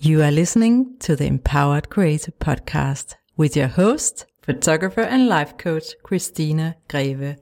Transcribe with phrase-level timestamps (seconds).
[0.00, 5.86] You are listening to the Empowered Creator Podcast with your host, photographer and life coach,
[6.04, 7.34] Christina Greve.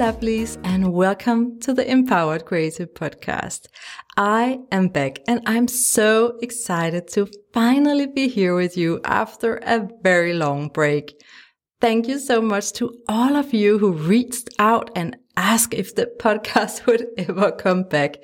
[0.00, 3.66] Lovelies, and welcome to the Empowered Creative Podcast.
[4.16, 9.86] I am back and I'm so excited to finally be here with you after a
[10.02, 11.22] very long break.
[11.82, 16.06] Thank you so much to all of you who reached out and asked if the
[16.18, 18.16] podcast would ever come back.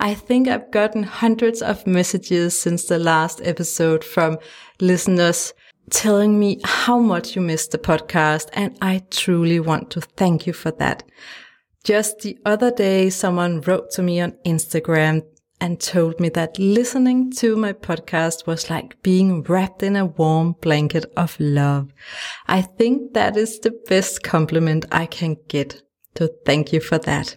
[0.00, 4.38] I think I've gotten hundreds of messages since the last episode from
[4.80, 5.52] listeners
[5.90, 8.48] telling me how much you missed the podcast.
[8.52, 11.04] And I truly want to thank you for that.
[11.84, 15.22] Just the other day, someone wrote to me on Instagram
[15.60, 20.56] and told me that listening to my podcast was like being wrapped in a warm
[20.60, 21.92] blanket of love.
[22.48, 25.82] I think that is the best compliment I can get.
[26.16, 27.36] So thank you for that.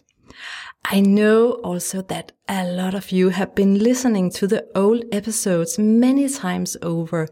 [0.85, 5.79] I know also that a lot of you have been listening to the old episodes
[5.79, 7.27] many times over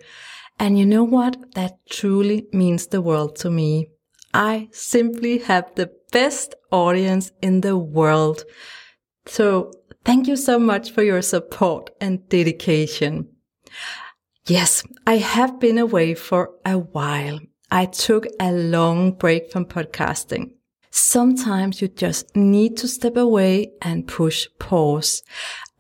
[0.60, 1.54] and you know what?
[1.56, 3.90] That truly means the world to me.
[4.34, 8.44] I simply have the best audience in the world.
[9.26, 9.72] So
[10.06, 13.30] thank you so much for your support and dedication.
[14.48, 17.40] Yes, I have been away for a while.
[17.72, 20.52] I took a long break from podcasting.
[20.92, 25.24] Sometimes you just need to step away and push pause.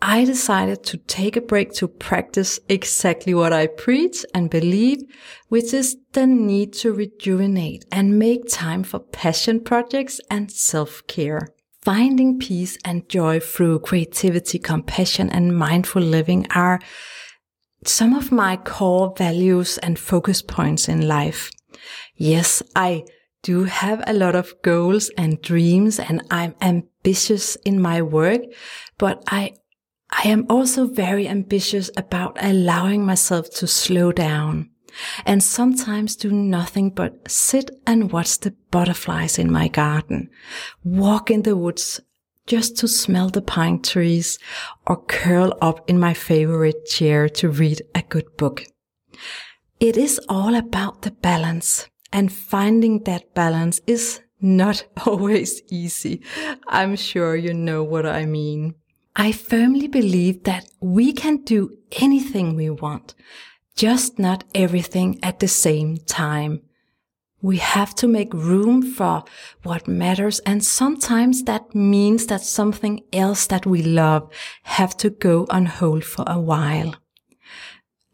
[0.05, 4.99] I decided to take a break to practice exactly what I preach and believe,
[5.47, 11.47] which is the need to rejuvenate and make time for passion projects and self-care.
[11.81, 16.81] Finding peace and joy through creativity, compassion, and mindful living are
[17.85, 21.49] some of my core values and focus points in life.
[22.17, 23.05] Yes, I
[23.41, 28.41] do have a lot of goals and dreams and I'm ambitious in my work,
[28.97, 29.53] but I
[30.15, 34.69] I am also very ambitious about allowing myself to slow down
[35.25, 40.29] and sometimes do nothing but sit and watch the butterflies in my garden,
[40.83, 41.99] walk in the woods
[42.45, 44.37] just to smell the pine trees
[44.85, 48.63] or curl up in my favorite chair to read a good book.
[49.79, 56.21] It is all about the balance and finding that balance is not always easy.
[56.67, 58.75] I'm sure you know what I mean.
[59.15, 63.13] I firmly believe that we can do anything we want,
[63.75, 66.61] just not everything at the same time.
[67.41, 69.23] We have to make room for
[69.63, 70.39] what matters.
[70.39, 74.31] And sometimes that means that something else that we love
[74.63, 76.95] have to go on hold for a while.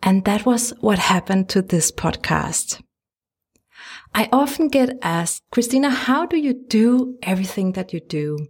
[0.02, 2.82] And that was what happened to this podcast.
[4.14, 8.48] I often get asked, Christina, how do you do everything that you do?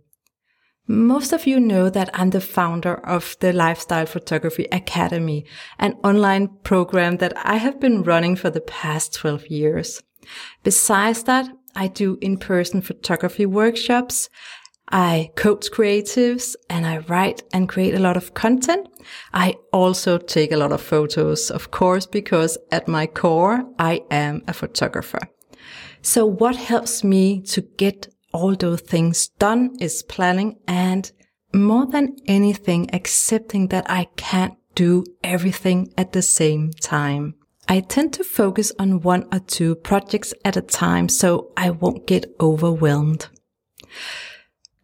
[0.91, 5.45] Most of you know that I'm the founder of the Lifestyle Photography Academy,
[5.77, 10.01] an online program that I have been running for the past 12 years.
[10.63, 14.29] Besides that, I do in-person photography workshops.
[14.91, 18.89] I coach creatives and I write and create a lot of content.
[19.31, 24.41] I also take a lot of photos, of course, because at my core, I am
[24.47, 25.19] a photographer.
[26.01, 31.12] So what helps me to get all those things done is planning and
[31.53, 37.35] more than anything, accepting that I can't do everything at the same time.
[37.67, 42.07] I tend to focus on one or two projects at a time so I won't
[42.07, 43.28] get overwhelmed.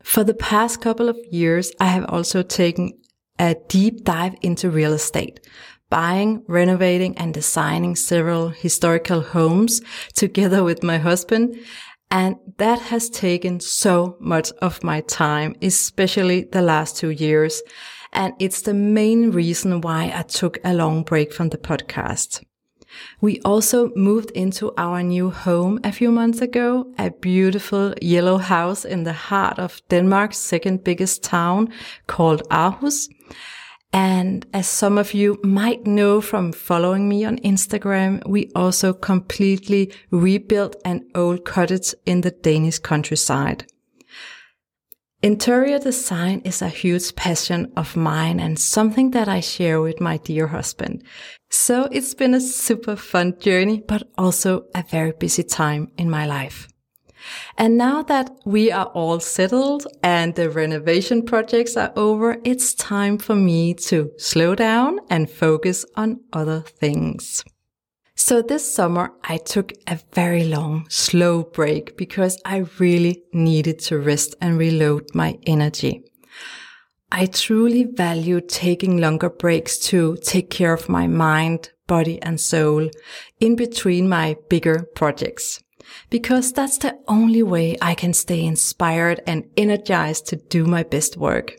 [0.04, 2.94] For the past couple of years, I have also taken
[3.40, 5.40] a deep dive into real estate,
[5.90, 9.82] buying, renovating and designing several historical homes
[10.14, 11.58] together with my husband.
[12.12, 17.62] And that has taken so much of my time, especially the last two years.
[18.14, 22.44] And it's the main reason why I took a long break from the podcast.
[23.22, 28.86] We also moved into our new home a few months ago, a beautiful yellow house
[28.86, 31.74] in the heart of Denmark's second biggest town
[32.08, 33.10] called Aarhus.
[33.96, 39.94] And as some of you might know from following me on Instagram, we also completely
[40.12, 43.66] rebuilt an old cottage in the Danish countryside.
[45.24, 50.18] Interior design is a huge passion of mine and something that I share with my
[50.18, 51.02] dear husband.
[51.50, 56.26] So it's been a super fun journey, but also a very busy time in my
[56.26, 56.68] life.
[57.58, 63.18] And now that we are all settled and the renovation projects are over, it's time
[63.18, 67.44] for me to slow down and focus on other things.
[68.16, 74.00] So this summer I took a very long, slow break because I really needed to
[74.00, 76.04] rest and reload my energy.
[77.12, 82.90] I truly value taking longer breaks to take care of my mind, body and soul
[83.40, 85.62] in between my bigger projects.
[86.10, 91.18] Because that's the only way I can stay inspired and energized to do my best
[91.18, 91.58] work.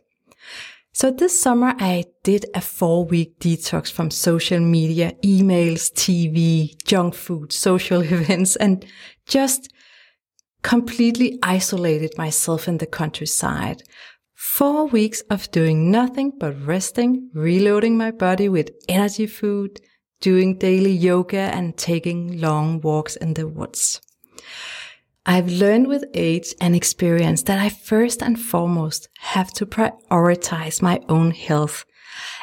[0.92, 7.14] So this summer I did a four week detox from social media, emails, TV, junk
[7.14, 8.82] food, social events, and
[9.26, 9.70] just
[10.62, 13.82] completely isolated myself in the countryside.
[14.34, 19.80] Four weeks of doing nothing but resting, reloading my body with energy food,
[20.22, 24.00] doing daily yoga and taking long walks in the woods.
[25.28, 31.00] I've learned with age and experience that I first and foremost have to prioritize my
[31.08, 31.84] own health.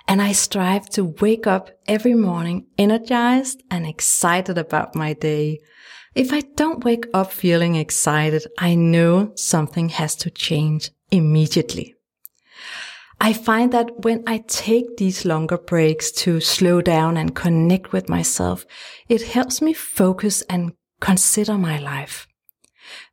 [0.05, 5.59] And I strive to wake up every morning energized and excited about my day.
[6.13, 11.95] If I don't wake up feeling excited, I know something has to change immediately.
[13.21, 18.09] I find that when I take these longer breaks to slow down and connect with
[18.09, 18.65] myself,
[19.07, 20.73] it helps me focus and
[21.03, 22.27] consider my life.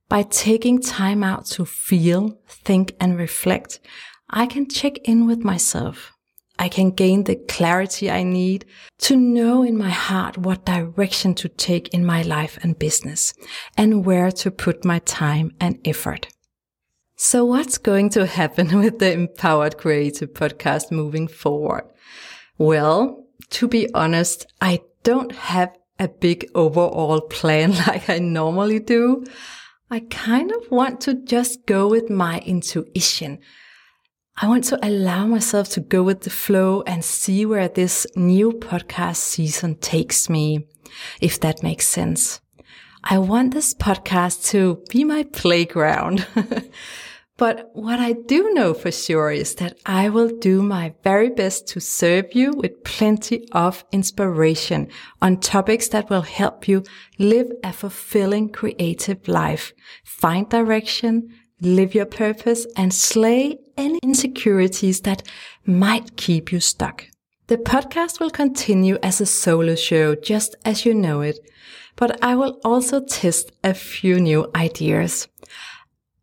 [0.08, 3.80] By taking time out to feel, think and reflect,
[4.28, 6.12] I can check in with myself.
[6.56, 8.64] I can gain the clarity I need
[9.06, 13.34] to know in my heart what direction to take in my life and business
[13.76, 16.28] and where to put my time and effort.
[17.16, 21.84] So what's going to happen with the Empowered Creative podcast moving forward?
[22.56, 29.24] Well, to be honest, I don't have a big overall plan like I normally do.
[29.90, 33.38] I kind of want to just go with my intuition.
[34.42, 38.52] I want to allow myself to go with the flow and see where this new
[38.52, 40.66] podcast season takes me,
[41.20, 42.40] if that makes sense.
[43.04, 46.26] I want this podcast to be my playground.
[47.40, 51.66] But what I do know for sure is that I will do my very best
[51.68, 54.88] to serve you with plenty of inspiration
[55.22, 56.84] on topics that will help you
[57.18, 59.72] live a fulfilling creative life,
[60.04, 61.30] find direction,
[61.62, 65.22] live your purpose and slay any insecurities that
[65.64, 67.06] might keep you stuck.
[67.46, 71.38] The podcast will continue as a solo show just as you know it,
[71.96, 75.26] but I will also test a few new ideas.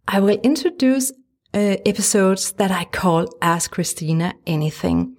[0.08, 1.12] I will introduce
[1.54, 5.18] uh, episodes that I call Ask Christina Anything.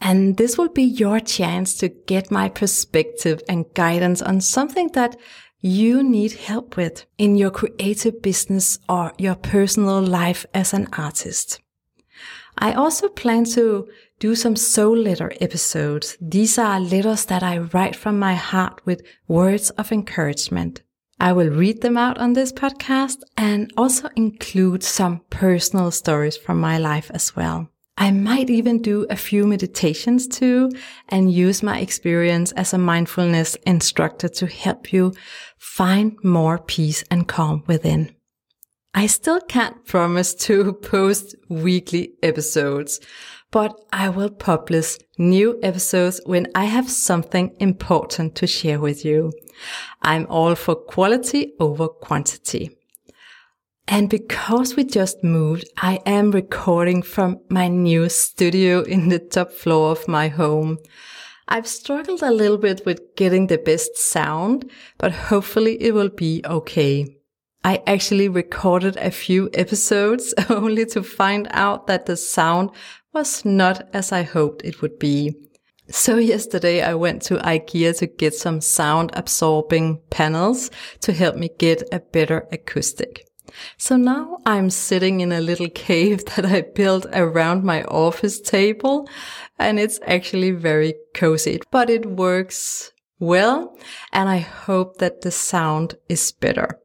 [0.00, 5.16] And this will be your chance to get my perspective and guidance on something that
[5.60, 11.60] you need help with in your creative business or your personal life as an artist.
[12.56, 13.88] I also plan to
[14.20, 16.16] do some soul letter episodes.
[16.20, 20.82] These are letters that I write from my heart with words of encouragement.
[21.20, 26.60] I will read them out on this podcast and also include some personal stories from
[26.60, 27.68] my life as well.
[27.96, 30.70] I might even do a few meditations too
[31.08, 35.14] and use my experience as a mindfulness instructor to help you
[35.58, 38.14] find more peace and calm within.
[38.94, 43.00] I still can't promise to post weekly episodes,
[43.50, 49.32] but I will publish new episodes when I have something important to share with you.
[50.02, 52.78] I'm all for quality over quantity.
[53.86, 59.50] And because we just moved, I am recording from my new studio in the top
[59.50, 60.78] floor of my home.
[61.48, 66.42] I've struggled a little bit with getting the best sound, but hopefully it will be
[66.44, 67.16] okay.
[67.64, 72.70] I actually recorded a few episodes only to find out that the sound
[73.14, 75.47] was not as I hoped it would be.
[75.90, 81.48] So yesterday I went to IKEA to get some sound absorbing panels to help me
[81.58, 83.26] get a better acoustic.
[83.78, 89.08] So now I'm sitting in a little cave that I built around my office table
[89.58, 93.76] and it's actually very cozy, but it works well
[94.12, 96.78] and I hope that the sound is better.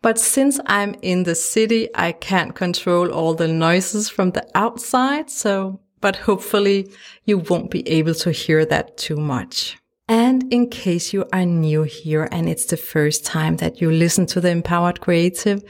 [0.00, 5.30] But since I'm in the city, I can't control all the noises from the outside.
[5.30, 6.86] So, but hopefully
[7.24, 9.78] you won't be able to hear that too much.
[10.06, 14.26] And in case you are new here and it's the first time that you listen
[14.26, 15.64] to the Empowered Creative,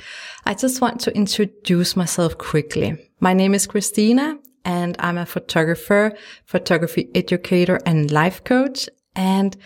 [0.44, 2.88] I just want to introduce myself quickly.
[3.20, 6.12] My name is Christina and I'm a photographer,
[6.46, 8.88] photography educator and life coach.
[9.14, 9.56] And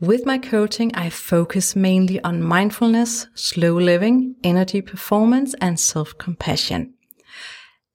[0.00, 6.94] With my coaching, I focus mainly on mindfulness, slow living, energy performance, and self-compassion.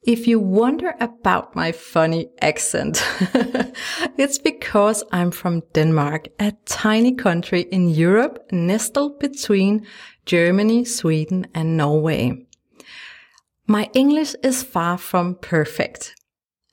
[0.06, 3.02] If you wonder about my funny accent,
[4.18, 9.88] it's because I'm from Denmark, a tiny country in Europe nestled between
[10.26, 12.46] Germany, Sweden, and Norway.
[13.66, 16.16] My English is far from perfect.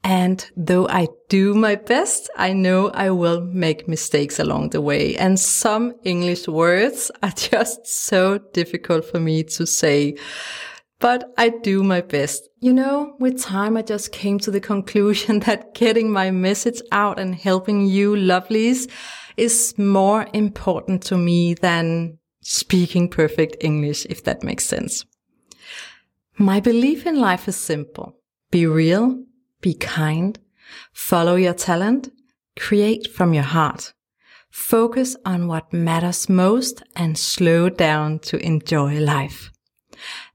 [0.03, 5.17] And though I do my best, I know I will make mistakes along the way.
[5.17, 10.17] And some English words are just so difficult for me to say.
[11.01, 12.49] But I do my best.
[12.61, 17.19] You know, with time, I just came to the conclusion that getting my message out
[17.19, 18.89] and helping you lovelies
[19.37, 25.05] is more important to me than speaking perfect English, if that makes sense.
[26.37, 28.17] My belief in life is simple.
[28.51, 29.25] Be real,
[29.61, 30.39] be kind,
[30.93, 32.11] follow your talent,
[32.59, 33.95] create from your heart.
[34.51, 39.51] Focus on what matters most and slow down to enjoy life.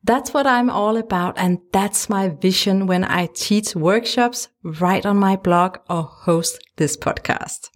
[0.03, 1.38] That's what I'm all about.
[1.38, 6.95] And that's my vision when I teach workshops, write on my blog or host this
[6.98, 7.69] podcast.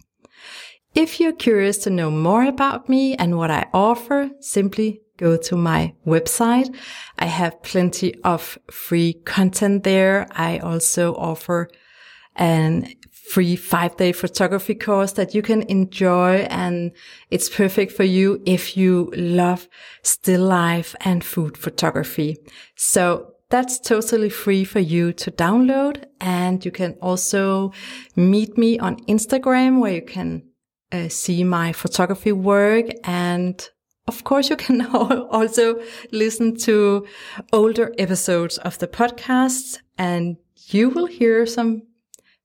[0.94, 5.56] If you're curious to know more about me and what I offer, simply go to
[5.56, 6.74] my website.
[7.18, 10.26] I have plenty of free content there.
[10.32, 11.68] I also offer
[12.34, 12.94] an
[13.30, 16.46] free five day photography course that you can enjoy.
[16.50, 16.92] And
[17.30, 19.68] it's perfect for you if you love
[20.02, 22.38] still life and food photography.
[22.76, 26.04] So that's totally free for you to download.
[26.20, 27.72] And you can also
[28.16, 30.42] meet me on Instagram where you can
[30.92, 33.68] uh, see my photography work and
[34.08, 34.84] of course, you can
[35.30, 37.06] also listen to
[37.52, 40.36] older episodes of the podcast and
[40.72, 41.82] you will hear some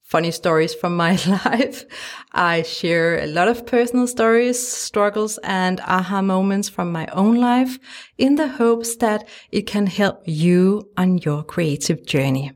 [0.05, 1.12] funny stories from my
[1.45, 1.83] life.
[2.31, 7.79] I share a lot of personal stories, struggles and aha moments from my own life
[8.17, 12.51] in the hopes that it can help you on your creative journey.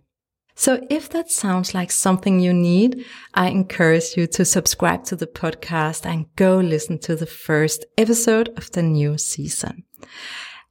[0.56, 5.26] So if that sounds like something you need, I encourage you to subscribe to the
[5.26, 9.86] podcast and go listen to the first episode of the new season.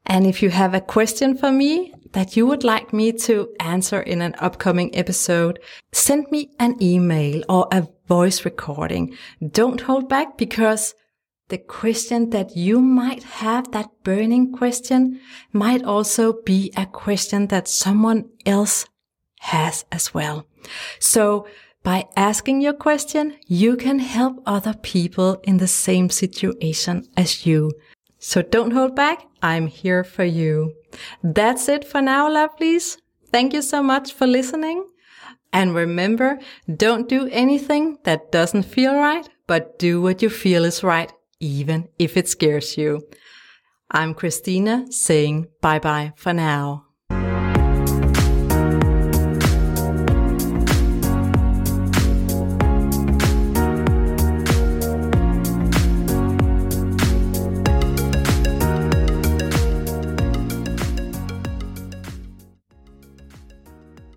[0.07, 4.01] And if you have a question for me that you would like me to answer
[4.01, 5.59] in an upcoming episode,
[5.93, 9.15] send me an email or a voice recording.
[9.47, 10.95] Don't hold back because
[11.49, 15.21] the question that you might have, that burning question,
[15.53, 18.87] might also be a question that someone else
[19.41, 20.47] has as well.
[20.99, 21.47] So
[21.83, 27.73] by asking your question, you can help other people in the same situation as you.
[28.19, 29.27] So don't hold back.
[29.43, 30.75] I'm here for you.
[31.23, 32.99] That's it for now, lovelies.
[33.31, 34.85] Thank you so much for listening.
[35.53, 36.39] And remember,
[36.75, 41.89] don't do anything that doesn't feel right, but do what you feel is right, even
[41.99, 43.03] if it scares you.
[43.91, 46.88] I'm Christina saying bye bye for now.